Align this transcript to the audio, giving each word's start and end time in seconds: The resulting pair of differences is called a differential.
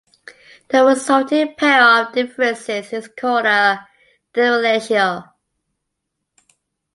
The 0.69 0.83
resulting 0.83 1.53
pair 1.53 1.79
of 1.83 2.11
differences 2.13 2.91
is 2.91 3.07
called 3.07 3.45
a 3.45 3.87
differential. 4.33 5.25